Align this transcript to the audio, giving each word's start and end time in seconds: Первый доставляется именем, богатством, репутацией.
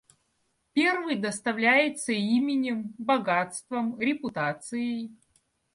Первый 0.73 1.15
доставляется 1.15 2.11
именем, 2.11 2.91
богатством, 2.97 3.99
репутацией. 3.99 5.15